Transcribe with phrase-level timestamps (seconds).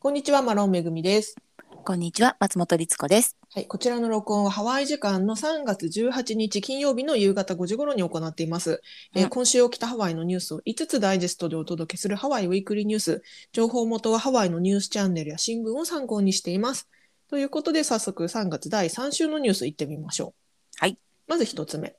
[0.00, 1.34] こんにちは、マロンめぐみです。
[1.84, 3.36] こんにちは、松本律子です。
[3.52, 8.80] はい、こちらの録音はハワイ時間の3月18日金曜日の夕方5時頃に行っています。
[9.16, 13.22] えーうん今週起きたハワイのニュースを5つダイジェストでお届けするハワイウィークリーニュース。
[13.50, 16.88] 情報元はハワイのニュースチャンネルや新聞を参考にしています。
[17.28, 20.32] ということで、早速3月第3週のニュースいってみましょう。
[20.78, 20.96] はい。
[21.26, 21.96] まず1つ目。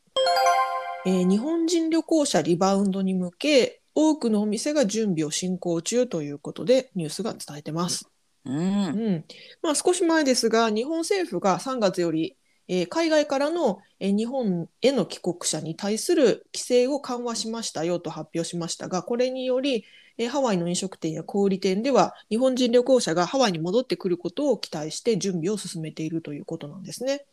[1.05, 8.09] えー日本人旅行者リバウンドに向け、多くのお店が準備を進行中ということで、ニュースが伝えてます。
[8.45, 8.99] うん。
[8.99, 9.25] うん
[9.61, 19.85] まあ、少し前ですが、日本政府が3月より、えー海外からの、えー日本への帰国者に対する規制を緩和しましたよと発表しましたが、これにより、
[20.17, 27.25] えーハワイの飲食店や小売店では、日本人旅行者がハワイに戻ってくることを期待して準備を進めているということなんですね。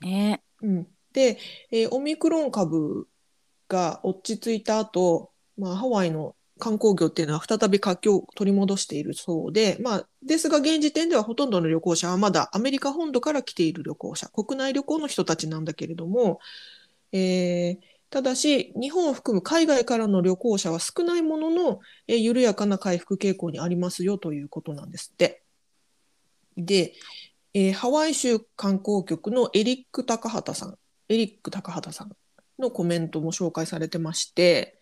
[0.00, 1.38] ねうん、で、
[1.70, 3.08] えーオミクロン株
[3.68, 5.29] が落ち着いた後、
[5.60, 16.40] まあ、ハワイの観光業っていうのは再び活気を取り戻しているそうで、まあ、ですが現時点ではほとんどの旅行者はまだアメリカ本土から来ている旅行者、国内旅行の人たちなんだけれども、
[17.12, 25.44] えーただし、日本を含む海外からの旅行者は少ないものの、えー緩やかな回復傾向にありますよということなんですって。
[26.56, 26.94] で、
[27.54, 32.10] えーハワイ州観光局のエリック・高畑さん、エリック・高畑さん
[32.58, 34.79] のコメントも紹介されてまして、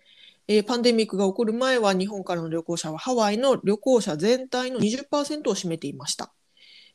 [0.48, 6.32] えーパンデミックが起こる前は日本からの旅行者はハワイの旅行者全体の20%を占めていました。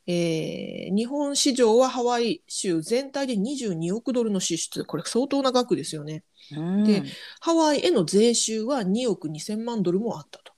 [0.07, 6.23] えー日本市場はハワイ州全体で22億ドルの支出、これ相当な額ですよね。
[6.51, 6.83] うん。
[6.83, 7.05] で
[7.41, 10.52] ハワイへの税収は2億2000万ドルもあったと。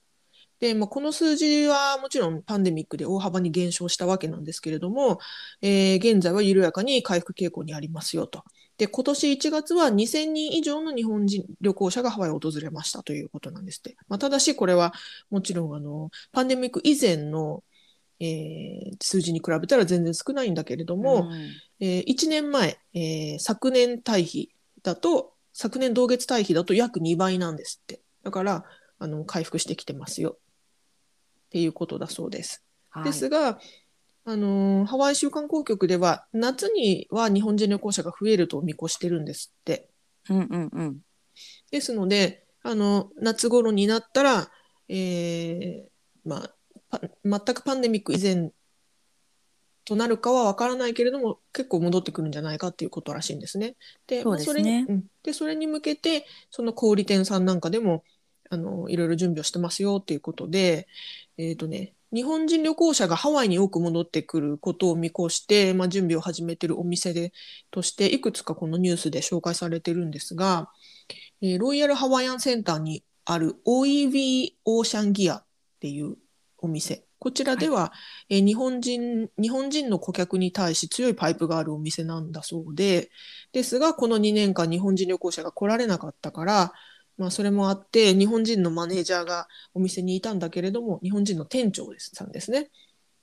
[0.60, 5.18] で、まあ、この数字はもちろんパンデミックで大幅に減少したわけなんですけれども、
[5.62, 8.42] えー現在は緩やかに回復傾向にありますよと。
[8.78, 13.96] で、今年1月は2000人以上の日本人旅行者がハワイを訪れましたということなんですって。
[14.08, 14.92] まあ、ただし、これは
[15.30, 17.62] もちろんあのパンデミック以前の、
[18.20, 24.50] えー数字に比べたら全然少ないんだけれども、うんえー1年前、えー昨年対比
[24.82, 28.00] だと、昨年同月対比だと約2倍なんですって。
[28.22, 28.64] だから、
[28.98, 30.38] あの、回復してきてますよ。
[31.46, 32.62] っていうことだそうです。
[32.90, 33.58] はいですが、
[34.24, 39.88] あのーハワイ州観光局では、夏には日本人旅行者が増えると見越してるんですって。
[40.28, 40.98] うんうんうん。
[41.70, 44.50] ですので、あの、夏頃になったら、
[44.88, 46.54] えーまあ、
[46.90, 48.50] パ全くパンデミック以前
[49.84, 53.76] となるかは分からないけれども、結構戻ってくるんじゃないかっていうことらしいんですね。
[54.08, 58.04] で、そねそれに、うんで、それに向けて、その小売店さんなんかでも、
[58.50, 60.88] あの、いろいろ準備をしてますよっていうことで、
[61.38, 67.32] えっとね、日本人旅行者がハワイに多く戻ってくることを見越して、まあ、準備を始めているお店で
[67.70, 70.70] として、いくつかこのニュースで紹介されてるんですが、
[71.42, 75.44] えーロイヤルハワイアンセンターにある OEV オーシャンギアっ
[75.80, 76.16] ていう
[76.58, 77.04] お店。
[77.18, 77.92] こちらでは、
[78.30, 83.10] えー日本人、日本人の顧客に対し強いパイプがあるお店なんだそうで、
[83.52, 86.72] ですが、この2年間日本人旅行者が来られなかったから、
[87.18, 92.70] まあ、それもあって、日本人のマネージャーがお店にいたんだけれども、日本人の店長ですさんですね。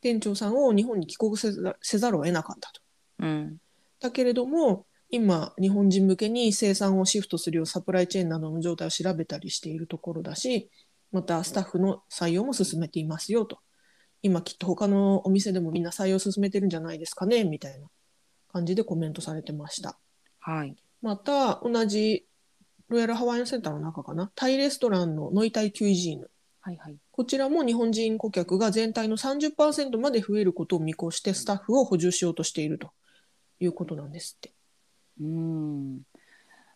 [0.01, 2.81] 店長さんを日本に帰国せざせざるを得なかったと。
[3.19, 3.57] うん。
[3.99, 10.71] だけれども、今、日本人向けに生産をシフトするようサプライチェーンなどの状態を調べたりしているところだし、
[11.11, 13.59] またスタッフの採用も進めていますよと。
[14.23, 17.87] 今きっと他のお店でもみんな採用進めてるんじゃないですかね、みたいな
[18.51, 19.99] 感じでコメントされてました。
[20.39, 20.75] はい。
[21.01, 22.25] また、同じ
[22.89, 26.29] ロイヤルハワイアンセンターの中かな、タイレストランのノイタイキュイジーヌ。
[26.61, 26.97] はいはい。
[27.11, 32.91] こちらも日本人顧客が全体の30%まで増えることを見越してスタッフを補充しようとしていると
[33.59, 34.53] いうことなんですって。
[35.19, 36.01] うん。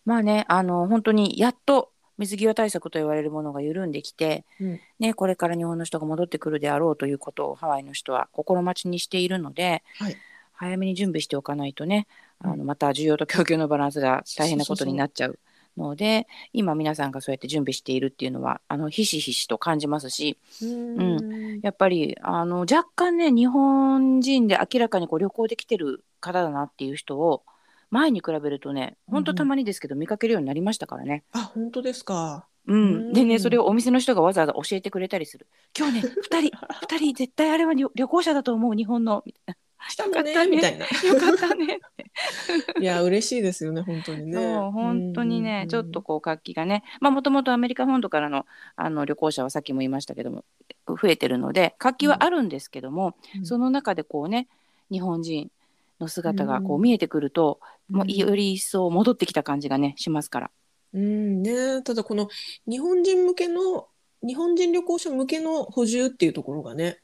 [0.06, 10.18] まあね、あの、本当にやっと水際対策と言われるものが緩んできて、うんね、これから日本の人が戻ってくるであろうということをハワイの人は心待ちにしているので、はい
[10.58, 12.08] 早めに準備しておかないとね、
[12.40, 15.40] あうのまた需要と供給のバランスが大変なことになっちゃう
[15.78, 21.60] ので今皆さんがそうやって準備しているっていうのはあのひしひしと感じますしうーん。
[21.62, 27.44] やっぱりあの若干ね日本人で明らかにこう旅行で来てる方だなっていう人を
[27.90, 31.24] 前に比べるとねほんとたまにですけど見かけるようになりましたからね。
[31.32, 32.46] あ、本当ですか？
[32.68, 33.14] うん、うん。
[33.14, 35.48] でねそれをお店の人がわざわざ教えてくれたりする
[35.78, 39.56] 「今日ね2人2人絶対あれは旅旅行者だと思う日本の」みたい
[39.90, 40.56] 来たのねよかったね。
[40.56, 40.86] みたいな。
[40.86, 41.80] な「よかったね」
[42.80, 44.34] いや、嬉しいですよね、本当にね。
[44.34, 46.84] そう本当にね、うんちょっとこう活気がね。
[47.00, 48.46] まあもともとアメリカ本土からの
[48.76, 50.44] あの旅行者はさっきも言いましたけども
[50.88, 53.46] 増えてるので活気はあるんですけども、うん。
[53.46, 54.48] その中でこうね
[54.92, 55.52] 日本人
[56.00, 56.82] の姿がこううん。
[56.82, 57.60] 見えてくると、
[57.90, 60.52] もううんより一層戻ってきた感じがねしますから。
[60.94, 62.30] うんね、ただこの
[62.68, 63.88] 日本人向けの
[64.26, 67.00] 日本人旅行者向けの補充っていうところがね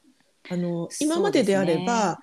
[0.50, 2.18] あの今までであれば、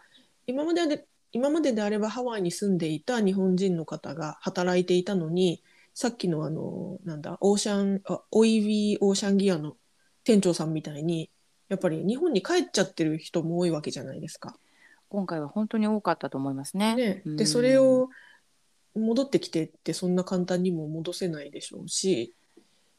[0.51, 5.63] 今までで今までであればハワイに住んでいた日本人の方が働いていたのに
[5.93, 9.77] さっきのあのなんだオーシャンあオイビーオーシャンギアの
[10.25, 11.29] 店長さんみたいに
[11.69, 14.57] やっぱり日本に帰っちゃってる人も多いわけじゃないですか。
[15.07, 16.95] 今回は本当に多かったと思いますね。
[16.95, 18.09] ね、うんでそれを
[18.93, 22.35] 戻ってきてってそんな簡単にも戻せないでしょうし、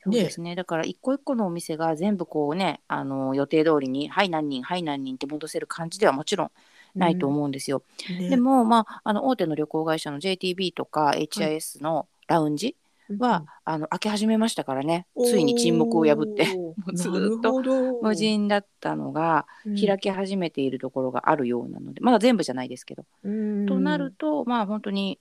[0.05, 0.55] そうですね。
[0.57, 6.51] だから一個一個のお店が全部こうね、あの予定通りに、はい何人、はい何人って戻せる感じではもちろん
[6.95, 7.83] ないと思うんですよ。
[8.11, 8.19] うん。
[8.19, 8.29] ね。
[8.31, 12.77] でも、まあ、あの大手の旅行会社の JTB とか HIS のラウンジ
[13.19, 19.77] は、あの開け始めましたからね、ついに沈黙を破って、 おーうずーっと無人だったのがうん。
[19.77, 23.05] 開き始めているところがあるようなので、まだ全部じゃないですけど。
[23.23, 23.67] うん。
[23.67, 25.19] となると、まあ本当に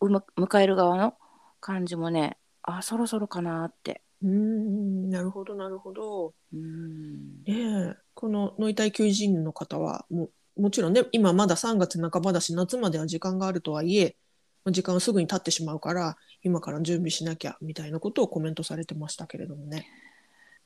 [0.00, 1.14] 迎える側の
[1.60, 4.02] 感じもね、あそろそろかなって。
[4.22, 5.10] うん。
[5.10, 6.34] なるほどなるほど。
[6.52, 7.42] うん。
[7.44, 7.96] ねえ。
[8.14, 10.28] このノイタイ求人の方はも
[10.60, 14.16] もちろんね今まだ3月半ばだし夏までは時間があるとはいえ
[14.66, 19.86] 時間はすぐに経ってしまうから今から準備しなきゃみたいなことをコメントされてましたけれどもね。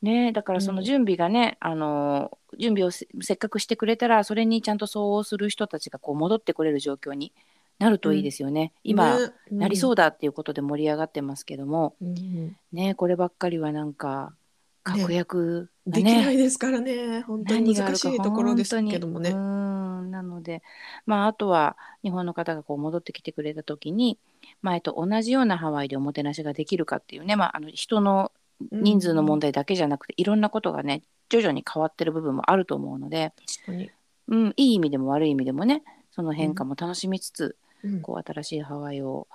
[0.02, 7.32] ね、だからその準備がね、あの準備をせせっかくしてくれたらそれにちゃんと相応する人たちがこう戻ってこれる状況に
[7.78, 8.72] なるといいですよね。
[8.82, 9.32] 今、ね。
[9.50, 12.08] なりそうだっていうことで盛り上がってますけども、うん。
[12.08, 14.34] うんね、こればっかりはなんか
[14.82, 17.22] 確約ができなねいですからね。
[17.22, 19.30] 本当に難しいところですけどもね。
[19.30, 19.34] う。
[19.34, 20.10] ん。
[20.10, 20.62] なので、
[21.06, 24.18] まあ、あとは日本の方がこう戻ってきてくれた時に
[24.62, 28.30] 前と同じようなハワイでおもてなしができるかっていうね、まあ、あの人の
[28.70, 33.32] 人数の問題だけじゃなくて、いろんなことがね徐々に変わってる部分もあると思うので、
[33.66, 33.90] 確かに。
[34.28, 35.82] うん、いい意味でも悪い意味でもね
[36.12, 38.00] その変化も楽しみつつ、うん。
[38.00, 39.26] こう新しいハワイを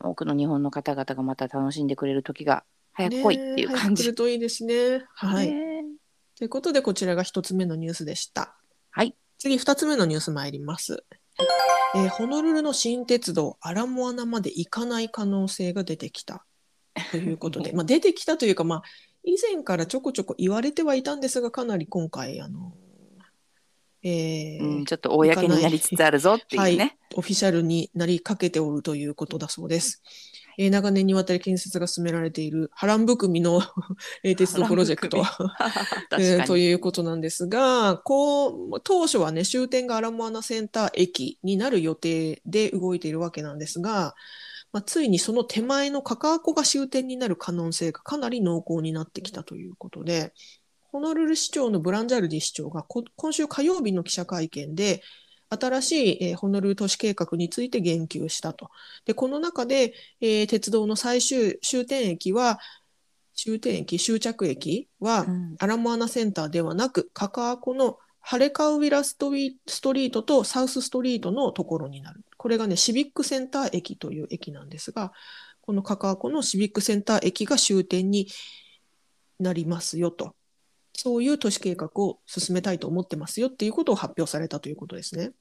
[0.00, 4.02] 多くの日本の方々がまた楽しんでくれる時が早く来いっていうねえ早感じ。
[4.02, 5.04] く来るといいですね。
[5.14, 5.48] はい。
[5.48, 5.75] ね
[6.36, 8.56] ということでこちらが一つ目のニュースでした。
[8.90, 9.14] はい。
[9.38, 11.02] 次二つ目のニュース参ります。
[11.94, 16.44] えーホノルルの新鉄道アラモアナまで行かない可能性が出てきた
[17.10, 18.82] ということで、 まあ出てきたというかまあ
[19.24, 22.74] 以前からちょこちょこ言われてはいたんですがかなり今回あの、
[24.02, 26.98] えーうん、ちょっと公になりつつあるぞっていうね。
[27.14, 30.02] オフィシャルになりかけておるということだそうです。
[30.58, 33.62] えー長年にわたり建設が進められている波乱含みの
[34.22, 35.22] えー鉄道プロジェクト。
[36.10, 36.56] 確えーと。
[36.56, 44.14] いうことなんですが、こう、当初はね、終点がアラモアナセンター駅になる予定で動いているわけなんですが、
[44.72, 50.32] まあ、ついにその手前のカカアコが終点になる可能性がかなり濃厚になってきたということで、
[50.92, 55.02] ホノルル市長のブランジャルディ市長がこ今週火曜日の記者会見で、
[55.50, 58.70] 新しい、えーホノルル都市計画について言及したと。
[59.04, 62.58] で、この中で、えー鉄道の最終終点駅は、
[63.34, 72.24] 終点駅、終着駅は、うんアラモアナセンターではなく、カカアコのハレカウィラストリストリートとサウスストリートのところになる。
[72.36, 75.12] これがね、シビックセンター駅という駅なんですが、
[75.60, 78.28] このカカアコのシビックセンター駅が終点に
[79.38, 80.34] なりますよと。
[80.96, 85.32] そういう都市計画を進めたいと思ってますよっていうことを発表されたということですね。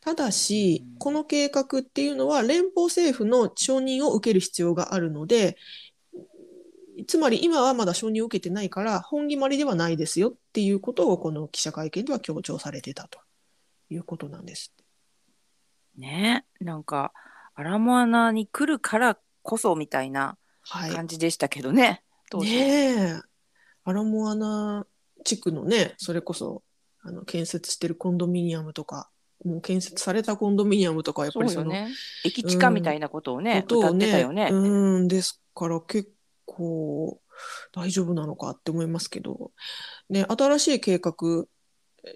[0.00, 5.58] ただしうん、この計画っていうのは連邦政府の承認を受ける必要があるので、
[7.06, 13.20] つまり今はまだ承認を受けてないから本決まりではないですよっていうことをこの記者会見では強調されてたと
[13.90, 14.72] いうことなんです。
[15.96, 17.12] ねなんか
[17.54, 20.90] アラモアナに来るからこそみたいなはい。
[20.90, 22.02] 感じでしたけどね。
[22.30, 23.20] 当時ねえ。
[23.90, 24.86] アラモアナ
[25.24, 26.62] 地区のね、それこそ
[27.02, 29.10] あの建設してるコンドミニアムとか、
[29.44, 31.88] もう建設されたコンドミニアムとかはやっぱりそのね。
[32.24, 34.48] 駅地下みたいなことをね、歌っことをねてたよね。
[34.50, 36.10] うん、ですから結
[36.46, 37.20] 構
[37.72, 39.52] 大丈夫なのかって思いますけど、
[40.08, 41.14] ね、新しい計画、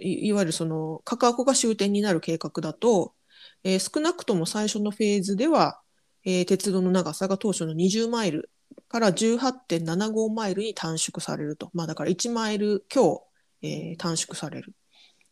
[0.01, 3.15] いいわゆるその、カカアコが終点になる計画だと、
[3.63, 5.81] えー少なくとも最初のフェーズでは、
[6.25, 8.51] えー鉄道の長さが当初の20マイル
[8.95, 11.69] から18.75マイルに短縮されると。
[11.75, 13.27] まあだから1マイル強、
[13.61, 14.73] えー短縮される。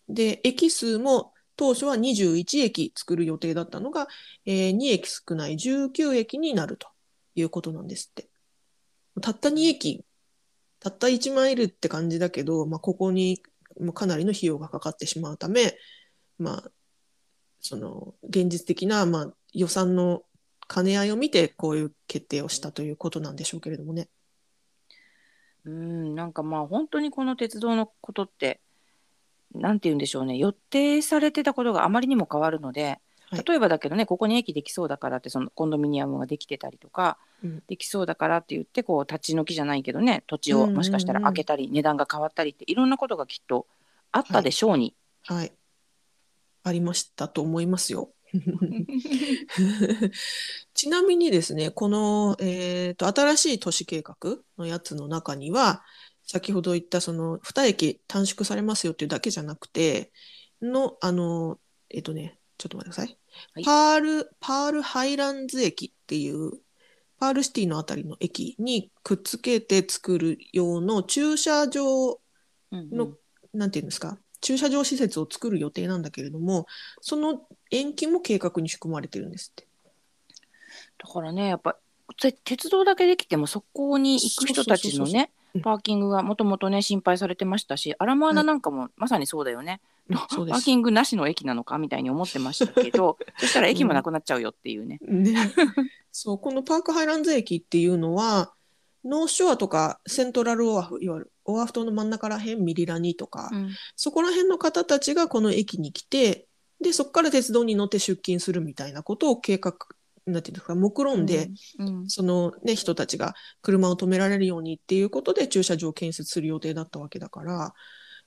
[0.09, 4.09] で、駅数も当初は21駅作る予定だったのが、
[4.47, 6.88] えー2駅少ない19駅になると
[7.37, 8.28] いうことなんですって。
[9.21, 10.04] たった2駅、
[10.81, 13.45] たった1マイルって感じだけど、まあ、ここに
[13.95, 15.78] かなりの費用がかかってしまうため、
[16.37, 16.71] まあ、
[17.61, 20.25] その現実的な、まあ、予算の
[20.72, 24.08] 兼ね合いを見てこういう決定をしたということなんでしょうけれどもね。
[25.64, 28.60] うん、なんかまあ本当にこの鉄道のことって、
[29.54, 33.00] なんて言うんでしょうね、予定されてたことがあまりにも変わるので、はい
[33.46, 43.66] 例えばだけどね、ここに駅できそうだからって、そのコンドミニアムができてたりとか、うんできそうだからって言って、こう立ち退きじゃないけどね、土地をもしかしたら開けたり、値段が変わったりって、いろんなことがきっと
[44.10, 44.94] あったでしょうに。
[45.22, 45.52] はい。
[46.62, 48.10] ありましたと思いますよ。
[50.74, 54.16] ちなみにですね、この、えーと、新しい都市計画
[54.58, 55.84] のやつの中には、
[56.24, 60.12] 先ほど言ったその2駅短縮されますよっていうだけじゃなくて、
[60.60, 61.58] の、あの、
[61.90, 63.18] えっ、とね、ちょっと待ってください。
[63.54, 66.52] はいパール、パールハイランズ駅っていう、
[67.18, 72.20] パールシティのあたりの駅にくっつけて作る用の駐車場
[72.72, 73.14] うんの
[73.52, 76.66] なんていうんですか、駐車場施設を作る予定なんだけれども、
[77.00, 79.66] その延期も計画に含まれてるんですって。
[80.99, 81.76] だからねやっぱ
[82.20, 89.82] て鉄道だけできてもそこに行く人たちのねうんパーキングがもともとね心配されてましたしアラモアナなんかもまさにそうだよね、
[90.30, 90.54] そうです。
[90.54, 94.99] パーキングなしの駅なのかみたいに思ってましたけど そしたら駅もなくなっちゃうよっていうね。
[95.02, 95.34] ね、
[96.11, 98.54] そうこのパークハイランズ駅っていうのは
[99.04, 103.71] ノースショアとかセントラルオアフいわゆるオアフ島の真ん中ら辺ミリラニとか、うん。
[103.97, 106.47] そこら辺の方たちがこの駅に来て
[106.80, 109.75] でそこから鉄道に乗って出勤するみたいなことを計画
[110.26, 112.09] なんていうんですか目論んで、うん。
[112.09, 117.73] そのね人たちが車を止められるようにっていうことで駐車場を建設する予定だったわけだから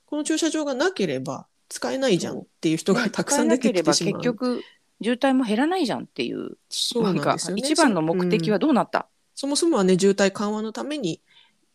[0.04, 4.12] この駐車場がなければ使えないじゃんっていう人がたくさん出てきてしまう。
[4.20, 4.62] 結局
[5.02, 7.62] 渋滞も減らないじゃんっていうそうなんかですよね。
[7.62, 11.22] 一番の目的はどうなった、そもそもはね、渋滞緩和のために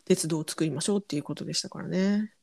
[0.05, 2.33] 鉄道を作りましょうっていうことでしたからね。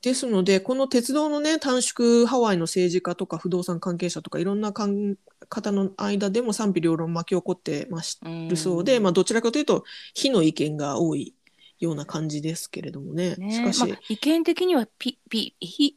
[0.00, 5.16] ですので、この鉄道のね、短縮、ハワイの政治家とか不動産関係者とかいろんなかん
[5.48, 11.34] 方の間でも賛否両論巻き起こってますうんるそうで、まあどちらかというと、非の意見が多い
[11.78, 13.36] ような感じですけれどもね。
[13.36, 15.96] ねしかし、まあ、意見的にはピ ピヒ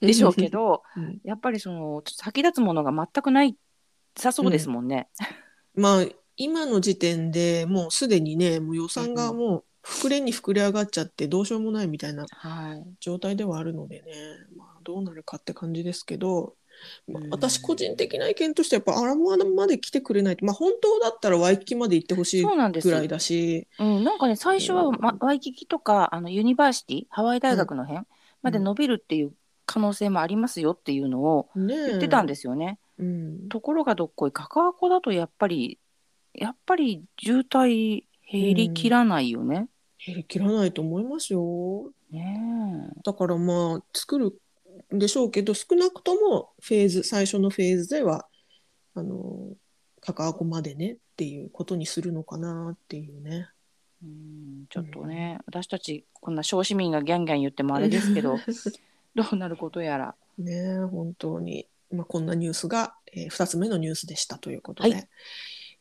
[0.00, 3.56] でしょうけどうんやっぱりその先立つものが全くない
[4.16, 5.08] さそうですもんね。
[5.74, 6.06] まあ
[6.42, 12.82] 今の時点でもうすでにね、もう予算がもう膨れに膨れ上がっちゃってどうしようもないみたいなはい。
[12.98, 14.04] 状態ではあるのでね、
[14.56, 16.54] まあ、どうなるかって感じですけど、
[17.06, 17.30] まあうん。
[17.30, 22.88] 私個人的な意見としてやっぱアラモアナまで来てくれないと、まあ、本当だったらワイキキまで行ってほしいそうなんです。
[22.88, 28.06] ぐらいだし、うん、なんかね最初は、ま、ワイキキとかあのユニバーシティハワイ大学の辺
[28.40, 29.34] まで伸びるっていう
[29.66, 32.78] 可能性もありますよっていうのを言ってたんですよね。
[32.98, 35.78] うん、ところがどっこいカカアコだとやっぱり
[36.34, 39.68] やっぱり渋滞減りきらないよね。
[40.04, 41.90] 減りきらないと思いますよ。
[42.10, 44.32] ねだからまあ作る
[44.94, 48.26] んでしょうけど少なくともフェーズ最初のフェーズでは
[48.94, 49.54] あの
[50.00, 53.48] カカアコまでねっていうことにするのかなっていうね。
[54.02, 58.38] えうんちょっとね、私たちこんな小市民がギャンギャン言ってもあれですけど
[59.14, 60.14] どうなることやら。
[60.38, 65.08] ねえ本当に、まあ、こんなニュースが、え2つ目のニュースでしたということで、はい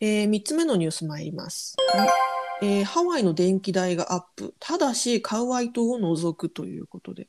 [0.02, 1.76] え3つ目のニュース参ります、
[2.62, 4.56] えーハワイの電気代がアップ。
[4.60, 7.28] ただしカウアイ島を除くということで、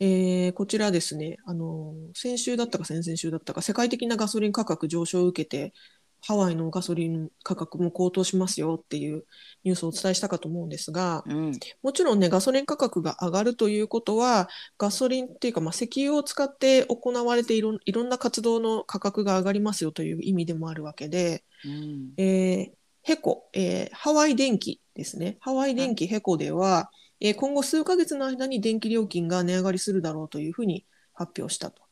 [0.00, 1.36] えーこちらですね。
[1.44, 5.72] あの先週だったか先々週だったか世界的なガソリン価格上昇を受けて
[6.20, 9.24] ハワイのガソリン価格も高騰しますよっていう
[9.64, 14.48] ニュースをお伝えしたかと思うんですが、うんもちろんね、ガソリン価格が上がるということは、
[14.78, 25.38] ガソリンっていうか、まあ、石油を使って行われていろいろんな活動の価格が上がりますよという意味でもあるわけで、うんえーヘコ、えーハワイ電気ですね。
[25.40, 30.84] ハワイ電気ヘコでは、えー今後数ヶ月の間に電気料金が値上がりするだろうというふうに
[31.14, 31.82] 発表したと。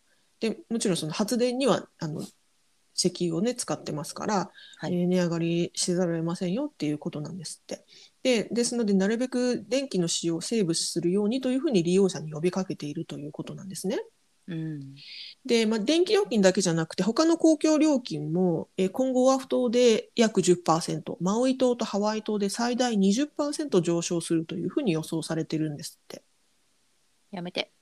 [0.41, 2.23] で、もちろんその発電には、あの、
[2.97, 7.85] 石油をね、使ってますから、はいえー値上がりせざるを得ませんよっていうことなんですって。
[8.23, 13.99] で、ですので、なるべく電気の使用をセーブするようにというふうに利用者に呼びかけているということなんですね。
[14.49, 14.95] うん
[15.45, 26.23] で、まあ、電気料金だけじゃなくて、他の公共料金も、えー今後オアフ島で約10%、マウイ島とハワイ島で最大20%上昇するというふうに予想されてるんですって。
[27.33, 27.76] やめて。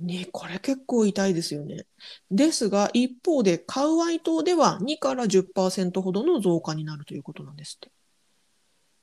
[0.00, 1.86] ね、これ結構痛いですよね。
[2.30, 7.90] ですが、一方で、カウアイ島では2から10%ほどの増加になるということなんですって。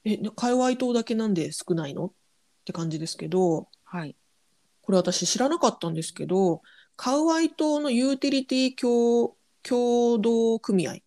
[0.06, 2.12] え、でカウアイ島だけなんで少ないのっ
[2.66, 4.16] て感じですけど、はい。
[4.82, 6.64] これ私知らなかったんですけど、
[6.96, 10.98] カウアイ島のユーティリティ協協同組合、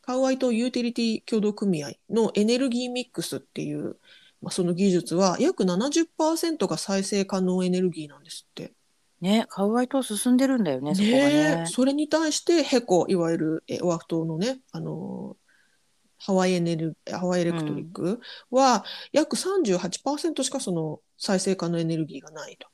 [0.00, 3.98] カウアイ島ユーティリティ協同組合のエネルギーミックスっていう、
[4.40, 8.72] まあ、その技術は約70%が再生可能エネルギーなんですって。
[9.20, 11.66] ね、カウアイ島進んでるんだよね、そこがね。
[11.66, 15.36] それに対してヘコいわゆるえオアフ島のねあの
[16.18, 18.20] ハワイエネルハワイエレクトリック
[18.50, 22.68] は約38%しかその再生可能エネルギーがないと。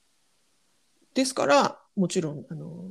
[1.15, 2.91] ですからもちろんあの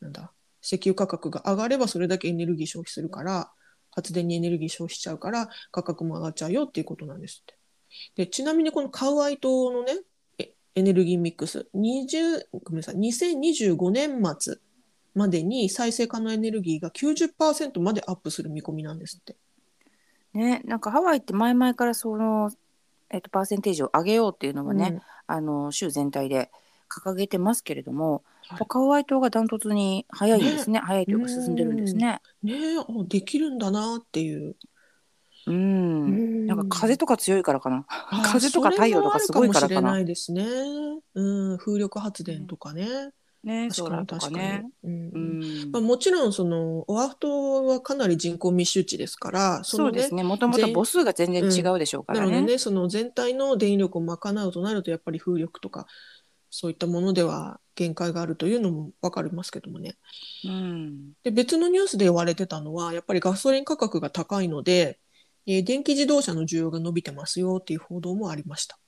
[0.00, 3.50] なんだ石油価格が上がればそれだけエネルギー消費するから
[3.90, 7.58] 発電にエネルギー消費しちゃうから価格も上がっちゃうよっていうことなんですって。
[8.16, 10.13] でちなみにこのカウアイ島のねえ
[10.74, 11.68] エネルギーミックス。
[11.74, 12.96] 20ごめんなさい。
[12.96, 14.56] 2025年末
[15.14, 19.36] までに再生可能エネルギーが90%までアップする見込みなんですって。
[20.32, 22.50] ね、なんかハワイって前々からその、
[23.10, 26.50] えっと、パーセンテージを上げようっていうのはね、あの州全体で
[26.88, 28.66] 掲げてますけれども、はい。
[28.68, 30.80] ハワイ島がダントツに早いですね。
[30.80, 32.20] 早いというか進んでるんですね。
[32.42, 32.58] ね
[33.08, 34.56] できるんだなっていう。
[35.46, 37.84] うん、なんか風とか強いからかな。
[37.88, 41.00] あ風とか太陽とかすごいからかなそれもあるもしれないですね。
[41.14, 42.88] うん、風力発電とかね。
[43.44, 44.64] ね、確かに確かにね。。
[44.84, 50.22] うんうんまあ、もちろんそのオアフ島はかなり人口密集地ですからそのねそうですね。
[50.22, 52.26] もともと母数が全然違うでしょうからね。
[52.32, 55.86] なのでねその全体の電力を賄うとなるとやっぱり風力とか
[56.48, 59.96] そういったものでは限界があるというのも分かりますけどもね。
[60.46, 61.12] うん。
[61.22, 64.98] で別のニュースで言われてたのはやっぱりガソリン価格が高いので、
[65.46, 68.78] えー電気自動車の需要が伸びてますよっていう報道もありました。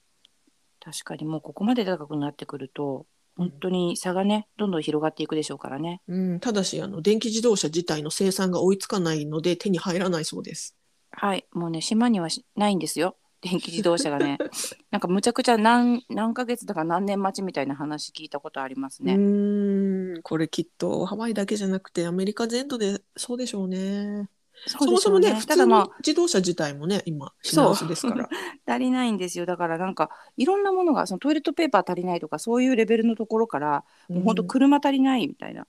[0.80, 6.00] 確かにもうここまで高くなってくると本当に差がねどんどん広がっていくでしょうからね。
[6.08, 10.76] うん、ただしあの電気自動車自体の生産が追いつかないので手に入らないそうです。
[11.10, 13.16] はい、もうね島にはしないんですよ。
[13.42, 14.38] 電気自動車がね
[14.90, 19.14] なんかむちゃくちゃ何何ヶ月だか何年待ちみたいな話聞いたことありますうね。
[19.14, 24.30] ーんこれきっとハワイだけじゃなくてアメリカ全土でそうでしょうね。
[24.66, 28.24] そそもそもね普通の自動車自体もね今品薄ですから。
[28.24, 28.28] あ
[28.72, 29.46] 足りないんですよ。
[29.46, 35.66] だからなんかいろんなものがそのトイレットペーパー足りないとかそういうレベルのところからもう本当車足りないみたいな、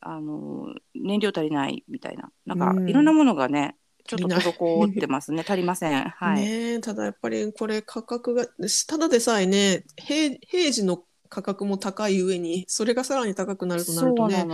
[0.00, 2.30] あの燃料足りないみたいな。
[2.46, 2.88] なんかうん。
[2.88, 3.76] いろんなものがね
[4.06, 5.44] ちょっと滞ってますね。
[5.46, 6.02] 足りません。
[6.02, 8.46] はい、ねえただやっぱりこれ価格が
[8.86, 14.46] ただでさえね平平時の価格も高い上にそれがさらに高くなるとなるとね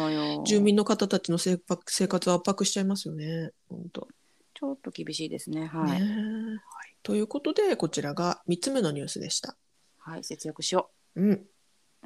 [0.46, 3.50] 住民の方たちの生活生活を圧迫しちゃいますよね。
[3.68, 4.08] 本当
[4.54, 5.66] ちょっと厳しいですね。
[5.66, 6.06] はい、ね。
[6.06, 9.56] えということでこちらが3つ目のニュースでした。
[9.98, 11.22] はい節約しよう。
[11.22, 11.46] ん。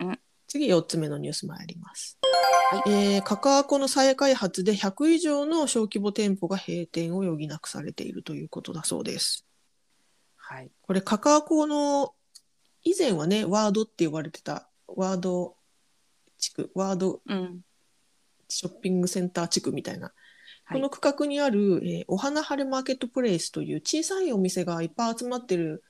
[0.00, 0.18] うん。
[0.46, 2.18] 次4つ目のニュース参ります。
[2.72, 2.90] はい。
[3.14, 9.44] えーカカアコの再開発で100以上の小規模店舗が閉店を余儀なくされているということだそうです。
[9.44, 10.70] うはい。
[10.82, 12.14] これカカアコの
[12.82, 15.56] 以前はねワードって呼ばれてたワード
[16.38, 17.60] 地区ワードうん
[18.48, 20.14] ショッピングセンター地区みたいな、はい
[20.70, 25.82] この区画にある、えーお花晴れマーケットプレイスという小さいお店がいっぱい集まってる、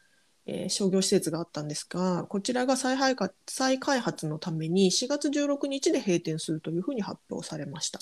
[0.47, 7.99] えー商業施設があったんですがこちらが再開発再開発のために4月16日で閉店するというふうに発表されました。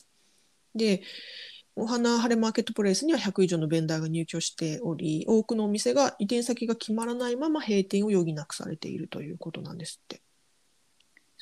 [0.75, 1.03] で
[1.77, 10.23] お花晴れマーケットプレイスには100以上のベンダーが入居しており多くのお店が移転先が決まらないまま閉店を余儀なくされているということなんですって。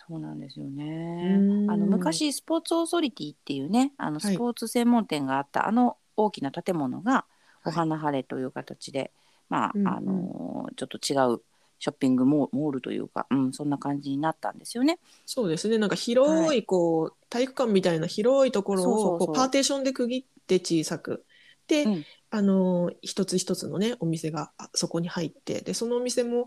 [0.07, 1.37] そうなんですようね。
[1.39, 1.71] ん。
[1.71, 4.35] あの昔スポーツオーソリティっていうねあのはい。
[4.35, 7.25] スポーツ専門店があった、あの大きな建物がはい。
[7.67, 9.11] お花晴れという形で、
[9.49, 9.89] まあ、うんうん。
[9.89, 11.41] あのちょっと違う
[11.79, 14.99] ショッピングモールというか、うん、そんな感じになったんですよね。
[15.27, 15.77] そうですね。
[15.77, 16.63] なんか広はい。
[16.63, 21.25] こう、体育館みたいな広いところをこうパーテーションで区切って小さく。
[21.67, 22.05] で、うん。
[22.31, 25.61] あの一つ一つのねお店があそこに入って。
[25.61, 26.47] でそのお店も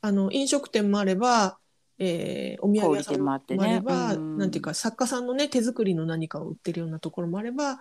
[0.00, 1.58] あの飲食店もあれば、
[2.00, 4.38] えーお土産屋さんもあればねうん。
[4.38, 7.78] なんていうか作家さんのね手作りの何かを売ってるようなところもあれば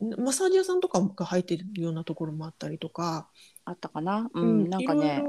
[0.00, 3.28] マッサージ屋さんとかが入ってるようなところもあったりとか、
[3.66, 5.22] あったかな、うんなんかね。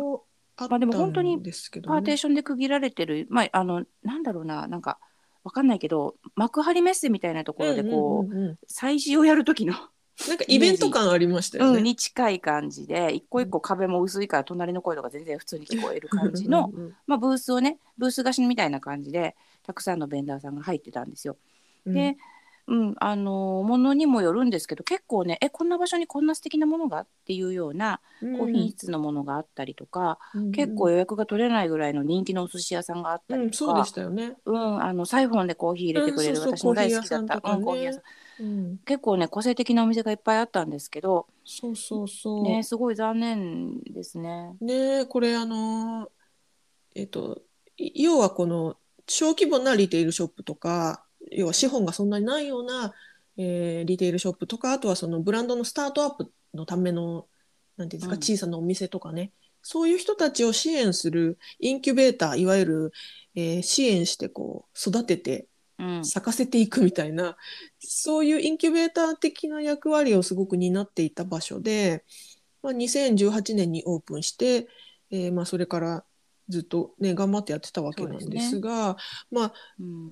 [0.56, 5.00] あっまあでも本当にたんですけどねパーテーションで区切られてる、まあ、あのなんだろうななんか
[5.44, 8.58] わかんないけど幕張メッセみたいなところでこう,、うんうんうんうん。
[8.70, 9.74] 催事をやる時の
[10.28, 11.78] なんかイベント感ありましたよね。
[11.78, 16.72] うん、に近い感じで一個一個壁も薄いから隣の声とか全然普通に聞こえる感じの
[17.08, 21.38] まあ、ブースをねブース貸しみたいな感じでたくさんのベンダーさんが入ってたんですよ。
[21.86, 22.18] うんで、
[22.68, 28.00] うん、あのものにもよるんですけど結構ねえこんな場所にこんな素敵なものがっていうような
[28.38, 34.34] 高品質のものがあったりとか、うん結構予約が取れないぐらいの人気のお寿司屋さんがあったうん、りとかそうでし、たよね。
[34.46, 38.04] うんあのサイフォンでコーヒー入れてくれる、私の大好きだったコーヒー屋さん
[38.42, 42.44] うん結構ね個性的なお店がいっぱいあったんですけど、そうそうそう。
[42.44, 44.56] ね、ねすごい残念ですね。
[44.68, 46.10] えこれあのー
[46.96, 47.42] えっと
[47.78, 48.76] い要はこの
[49.08, 52.94] 小規模なリテールショップとか要は資本がそんなにないような、
[53.38, 57.28] えーリテールショップとかあとはそのブランドのスタートアップのための
[57.78, 62.92] なんていうんですか、うん小さなお店とかねそういう人たちを支援するインキュベーターいわゆる、
[63.36, 65.48] えー支援してこう育ててうん
[66.04, 67.38] 咲かせていくみたいな
[67.80, 72.04] そういうインキュベーター的な役割をすごく担っていた場所で、
[72.62, 74.68] まあ、2018年にオープンして、
[75.12, 76.04] えーまあ、それから
[76.50, 78.98] ずっと、ね、頑張ってやってたわけなんですが
[79.32, 79.54] ま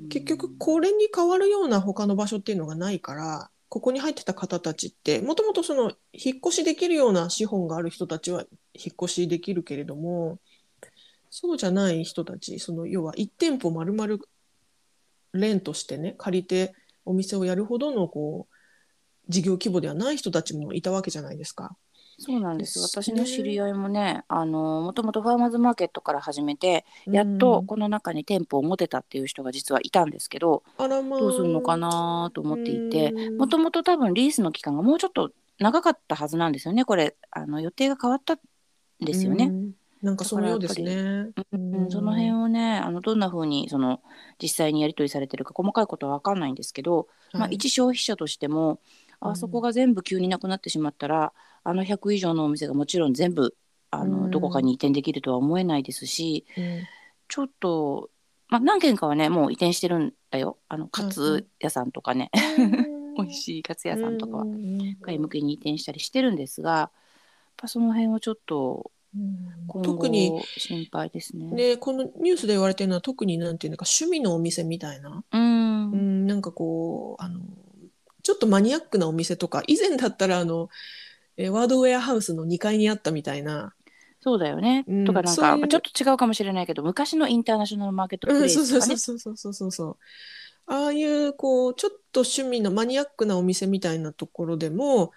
[0.09, 10.39] 結局これに変わるような他の場所っていうのがないからここに入ってた方たちってもともとその引っ越しできるような資本がある人たちは引っ越しできるけれども
[11.29, 14.17] そうじゃない人たちその要は1店舗丸々
[15.33, 16.73] レントしてね借りて
[17.05, 18.53] お店をやるほどのこう
[19.29, 21.75] 事業規模ではない人たちもいたわけじゃないですか。
[22.21, 22.79] そうなんです。
[22.79, 31.19] 私の知り合いもねあのもともとファーマーズマーケットから始めてやっとこの中に店舗を持てたっていう人が実はいたんですけどまあ。
[31.19, 33.37] どうするのかなと思っていてうん。
[33.37, 36.83] もともと多分リースの期間がもうちょっと長かったはずなんですよね。
[36.83, 38.39] これあの予定が変わったん
[38.99, 39.53] ですよね。
[40.01, 41.31] うんなんかそのようですね。
[41.51, 44.01] うん、その辺をねあのどんな風にその
[44.41, 47.55] 実際にやり取りされてるか細かいことは分かんないんですけど、まあ、はい。
[47.55, 48.79] 一消費者としても
[49.21, 49.31] うん。
[49.31, 51.33] あそこが全部急になくなってしまったら
[51.63, 53.55] あの100以上のお店がもちろん全部
[53.91, 54.31] あの、うん。
[54.31, 56.83] どこかに移転できるとは思えないですしうん。
[57.27, 58.09] ちょっと、
[58.47, 60.57] まあ、何軒かはねもう移転してるんだよ。
[60.69, 62.31] あのカツ屋さんとかね、
[63.17, 66.91] 美味いしいカツ屋さんとかはうん外向けに移転したりしてるんですがやっ
[67.57, 68.91] ぱその辺をちょっと
[69.83, 71.45] 特に心配ですね。
[71.45, 77.41] ね、このニュースで言われてるのは特になんていうのか趣味のお店みたいな、うんうん、なんかこうあの
[78.23, 80.69] ちょっとマニアックなお店とか以前だったらあの
[81.37, 83.73] えーワードウェアハウスの2階にあったみたいな、
[84.21, 84.83] そうだよね。
[84.87, 88.97] うんとかなんかちょっと違うかもしれないけど昔のインターナショナルマーケットプうん、レイスとかね。
[88.97, 89.97] そうそうそうそうそう
[90.67, 95.11] ああいうこうちょっと趣味のマニアックなお店みたいなところでも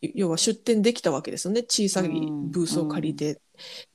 [0.00, 1.62] 要は出店できたわけですよね。
[1.62, 3.40] 小さいブースを借りて、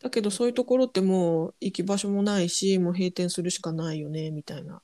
[0.02, 4.82] だけどそういうところってもう行き場所もないしもう閉店するしかないよねみたいな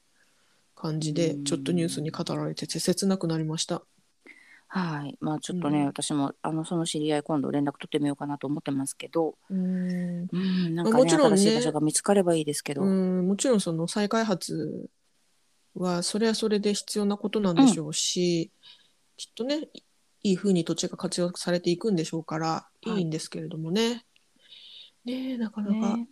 [0.75, 1.43] 感じでうん。
[1.43, 3.83] ちょっとニュースに語られてて切なくなりました。
[4.67, 5.17] はい。
[5.19, 5.85] まあちょっとね、うん。
[5.87, 10.27] 私もあのその知り合い今度連絡取ってみようかなと思ってますけど、うん。
[10.31, 11.37] うん、なんかねまあもちろんね。
[11.37, 13.27] 新しい場所が見つかればいいですけど、うん。
[13.27, 14.87] もちろんその再開発
[15.73, 18.51] はそれはそれで必要なことなんでしょうし、
[19.17, 19.67] きっとね
[20.23, 24.05] いいい風に土地が活用されていくんでしょうからはいいいんですけれどもね。
[25.05, 26.07] ねえなかなか、ね、ね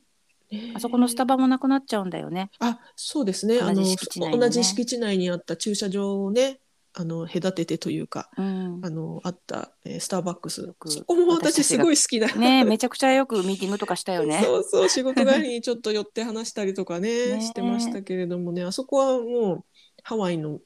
[0.52, 2.50] えあそこのスタバもなくなっちゃうんだよね。
[2.60, 6.60] あそうですねあの同じ敷地内のね同じ敷地内にあった駐車場をね
[6.94, 8.90] あの隔ててというかうんあ。
[8.90, 12.28] のあった、えースターバックスそこも私すごい好きな。
[12.34, 14.42] ねめちゃくちゃよくミーティングとかしたよね。
[14.44, 19.66] そうそう仕事帰りにちょっと寄って話したりとかねねしてましたけれどもねあそこはもう
[20.04, 20.60] ハワイの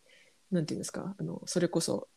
[0.51, 2.07] なんていうんですかあのそれこそ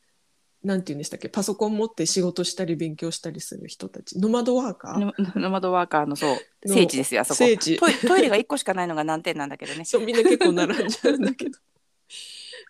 [0.64, 1.28] なんていうんでしたっけ？
[1.28, 4.18] パソコン持って仕事したり勉強したりする人たち。
[4.18, 4.98] ノマドワーカー？
[4.98, 6.68] ノ ノマドワーカーのそう。
[6.68, 7.38] の聖地ですよあそこ。
[7.38, 7.76] 聖地。
[7.76, 9.84] トイトイレが1個しかないのが難点なんだけどね。
[9.84, 11.58] そうみんな結構並んじゃうんだけど。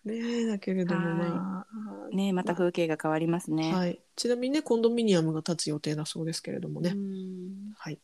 [0.04, 1.66] ねえだけれどもはいま
[2.12, 3.72] あねまた風景が変わりますね。
[3.72, 6.90] はい、ちなみにねコンドミニアムが建つ予定だそうですけれどもね。
[6.90, 7.72] うん。
[7.78, 7.98] はい、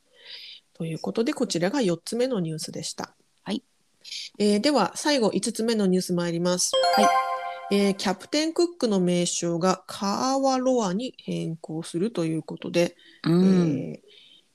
[0.72, 3.14] ということでこちらが4つ目のニュースでした。
[3.42, 3.62] はい。
[4.38, 6.72] えーでは最後5つ目のニュース参ります。
[6.96, 7.29] はい
[7.70, 13.44] えーキャプテンクックの名称がカーワロアに変更するということで、うん。
[13.44, 14.10] えー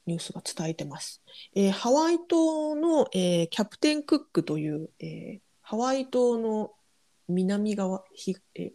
[0.08, 1.24] ニュースが伝えてます。
[1.56, 6.72] えーハワイ島の、えーキャプテンクックという、えーハワイ島の
[7.28, 8.72] 南側、ひえー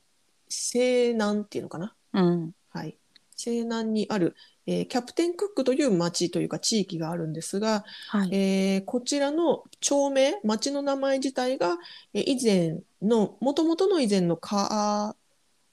[0.49, 1.95] 西南っていうのかな？
[2.15, 2.53] うん。
[2.71, 2.97] はい、
[3.41, 8.29] 西南にある、えーキャプテンクックという町というか地域があるんですが、はい。
[8.33, 11.79] えーこちらの町名、町の名前自体が、
[12.13, 15.15] えー以前の、もともとの以前のカ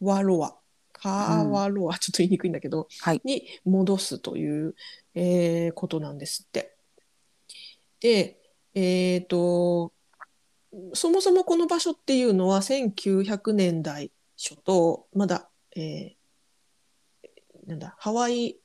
[0.01, 0.55] ーワロア、
[0.93, 3.21] カーワロア、ちょっと言いにくいんだけど、はい。
[3.23, 4.75] に戻すという、
[5.13, 6.75] えーことなんですって。
[7.99, 8.39] で、
[8.73, 9.91] えっと、
[10.93, 16.16] そもそもこの場所っていうのは1900年代初頭、まだ、えー
[17.67, 18.57] なんだ、ハワイ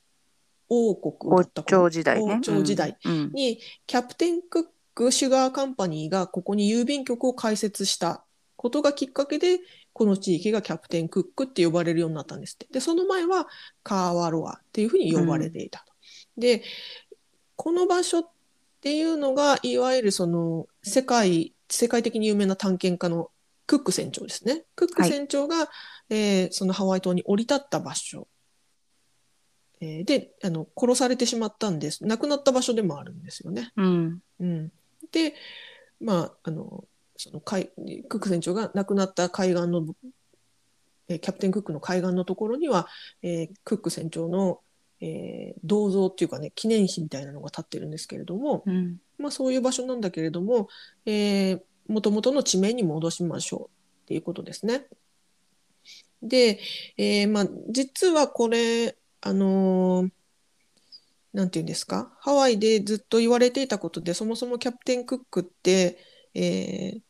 [0.69, 2.35] 王国だ王った頃朝時代ね。
[2.35, 3.31] 王朝時代うん。
[3.33, 4.63] に、キャプテンクッ
[4.95, 8.23] クシュガーカンパニーがここに郵便局を開設した
[8.55, 9.59] ことがきっかけで、
[9.91, 12.67] この地域がキャプテンクックって呼ばれるようになったんですって。
[12.71, 13.47] で、その前は
[13.83, 15.93] カーワロアっていうふうに呼ばれていたと。
[16.37, 16.63] で、
[17.55, 18.29] この場所っ
[18.81, 23.29] ていうのが、いわゆるその世界、世界的に有名な探検家の
[23.67, 24.63] クック船長ですね。
[24.75, 25.69] クック船長が、
[26.09, 28.27] えーそのハワイ島に降り立った場所。
[29.83, 33.71] えーであの殺されてしまったんです亡くなった場所でもあるんですよね。
[33.75, 34.21] うん。
[34.39, 34.71] うん、
[35.11, 35.33] で
[35.99, 36.85] まああの
[37.17, 37.65] その海
[38.07, 39.85] クック船長が亡くなった海岸の、
[41.09, 42.87] えーキャプテンクックの海岸のところには、
[43.21, 44.61] えークック船長の、
[45.01, 48.97] えー銅像っていうかね記念碑みたいなのが立ってるんですけれども、うん。
[49.17, 50.67] まあ、そういう場所なんだけれども、
[51.05, 54.85] えー、元々の地名に戻しましょうっていうことですね。
[56.21, 56.59] で、
[56.97, 60.11] えーまあ、実はこれ、あのー
[61.33, 65.97] なんていうんですか、ハワイでずっと言われていたことで、そもそもキャプテンクックって、
[66.35, 67.01] えー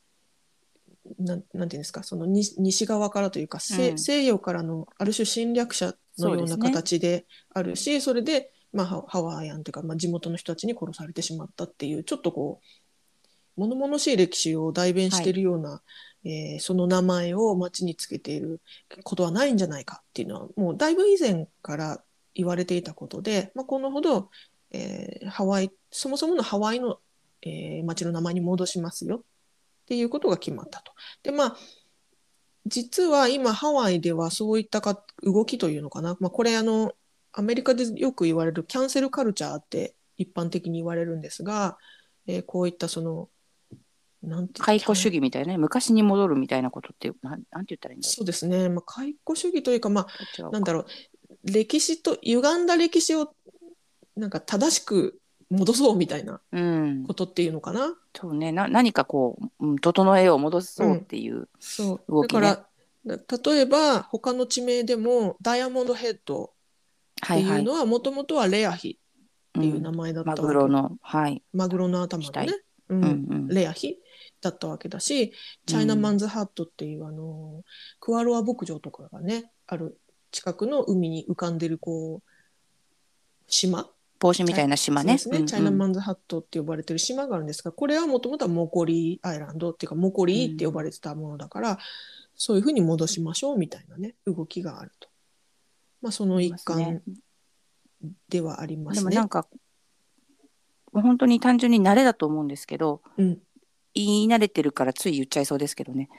[1.20, 4.00] なんなんていうんですか、その西西側からというか、西うん。
[4.00, 12.66] 西洋からのある種侵略者のような形であるし、それでまあ、ハハワイアンというか、まあ、地元の人たちに殺されてしまったっていうちょっとこう
[13.56, 15.82] 物々しい歴史を代弁しているような、
[16.26, 18.62] えーその名前を町につけている
[19.04, 22.02] ことはないんじゃないかっていうのはもうだいぶ以前から
[22.34, 24.30] 言われていたことで、まあ、このほど、
[24.72, 27.00] えーハワイそもそものハワイの、
[27.42, 29.22] えー町の名前に戻しますよっ
[29.88, 30.94] ていうことが決まったと。
[31.24, 31.58] でまあ
[32.66, 36.94] 実は今ハワイではそういったか動きというのかな、まあ、これあの
[37.34, 41.78] アメリカでよく言われるキャンセルカルチャーって一般的に言われるんですが、
[42.28, 43.28] えーこういったその
[44.24, 50.86] なんて解雇主義みたいなね昔に戻るみたいなことってなんなんて言ったらいいんだろそうですね、まあ、解雇主義というか、まあ、なんだろう
[51.44, 53.34] 歴史と歪んだ歴史を
[54.16, 57.04] なんか正しく戻そうみたいなうん。
[57.06, 57.96] ことっていうのかな。
[58.16, 58.52] そうね。
[58.52, 62.12] な何かこう、うん、整えを戻そうっていう、そう。
[62.12, 62.42] 動きね。
[62.42, 62.68] だか
[63.06, 66.48] らだ例えば他の地名でもダイヤモンドヘッドっ
[67.28, 67.44] てはい。
[67.44, 69.00] うのはもともとはレアヒ
[69.58, 69.96] っていう名ん。
[69.96, 72.48] 前だったわけ、マグロのはい、マグロの頭のね、
[72.90, 73.02] ううん。
[73.02, 74.00] んうん、レアヒ
[74.44, 75.34] だったわけだし
[75.66, 77.64] チャイナマンズハットっていう、あの
[78.00, 79.98] クワロア牧場とかがねある
[80.32, 82.30] 近くの海に浮かんでるこう
[83.48, 83.90] 島。
[84.20, 85.16] 帽子みたいな島ね。
[85.16, 85.46] ね、うんうん。
[85.46, 91.80] チャイナマンズハットって呼ばれてる島があるんですがこれはもともとはモコリーアイランドっていうかモコリーって呼ばれてたものだから、
[92.36, 95.10] そういうふうに戻しましょうみたいなね動きがあると。
[96.02, 97.02] まあその一環
[98.30, 98.96] ではありまね。
[98.96, 99.48] ですもなんか
[100.94, 103.40] 本当に単純に慣れだと思うんですけどうん、
[103.94, 106.10] 言い慣れてるからつい言っちゃいそうですけどね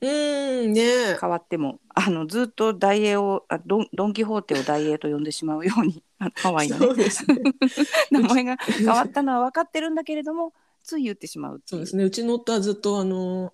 [0.00, 6.02] うーんね変わってもあのずっと大英をあドンドン・キホーテを大英と呼んでしまうように
[6.36, 7.36] ハワイのねそうですね。
[8.10, 12.04] 名前が変わったのは分かってるんだけれどもつい言ってしまうそうですね。
[12.04, 13.52] うちの夫はずっとあの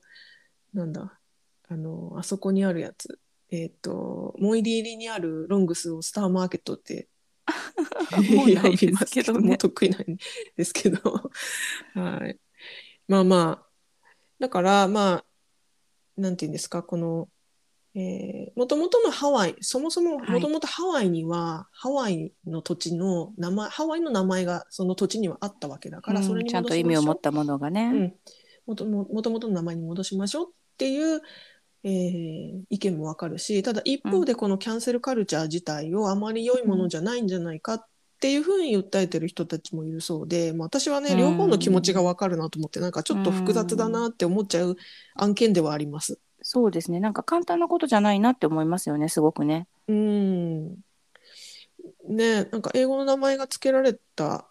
[0.73, 1.19] なんだ
[1.69, 3.19] あのあそこにあるやつ。
[3.51, 7.09] えっ、と、モイリ入りにあるロングスをスターマーケットって
[8.35, 10.05] もうないですけどね もう得意なん
[10.57, 11.31] ですけど。
[11.95, 12.39] はい。
[13.07, 13.66] まあまあ、
[14.39, 15.25] だからまあ、
[16.17, 17.29] なんていうんですか、この、
[17.95, 20.31] えー、もともとのハワイ、そもそもはい。
[20.33, 28.15] もともとハワイには、ハワイの土地の名前、ハワイの名前がその土地にはあったわけだから、うんそれにちゃんと意味を持ったものがね、うん、
[28.67, 31.23] もとももともとの名前に戻しましょうっていう、
[31.85, 37.87] えー意見もわかるしただ一方でこのキャンセルカルチャー自体をあまり良いものじゃないんじゃないかっ
[38.19, 41.19] ていうふうに訴えてる人たちもいるそうで、まあ、私はねうん。
[41.19, 44.77] 両方の気持ちがわかるなと思ってなんかちょっと複雑だなって思っちゃう
[45.15, 46.19] 案件ではあります。
[46.43, 47.01] そうですね。
[47.01, 49.67] なんか簡単なことじゃないなって思いますよねすごくね。
[49.89, 50.77] うん。
[52.09, 54.47] ねなんか英語の名前が付けられた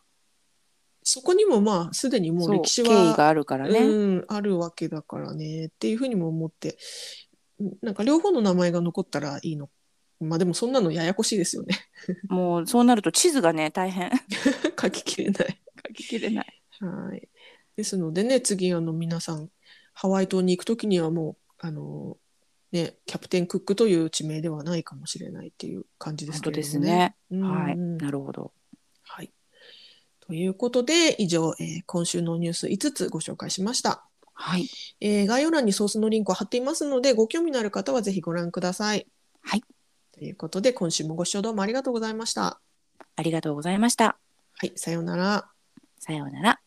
[1.04, 6.78] そこにもまあすでにもう歴史経緯はがあるからね、うん、あるわけだからねっていうふうにも思って
[7.60, 9.70] うんなんか両方の名前が残ったらいいの
[10.26, 11.76] まあでもそんなのややこしいですよね
[12.28, 14.12] もうそうなると地図がね大変
[14.80, 17.28] 書ききれない書ききれないはい
[17.76, 19.50] ですのでね次あの皆さん
[19.94, 22.18] ハワイ島に行く時にはもうあの
[22.72, 26.80] ねキャプテンクックという地名ではないかもしれないっていう感じですけれどもね。
[26.80, 28.52] ですね、うんはいうんなるほど
[29.04, 29.32] はい。
[30.20, 34.06] ということで以上、えー今週のニュース5つご紹介しました。
[34.34, 34.68] はい
[35.00, 39.08] えー概要欄にソースのリンクを貼っていますので、ご興味のある方はぜひご覧ください。
[39.42, 39.64] はい。
[40.18, 42.62] ということで、今週もご視聴どうもありがとうございました。
[43.18, 44.18] ありがとうございました
[44.58, 45.50] はい、さようなら。
[46.00, 46.65] さようなら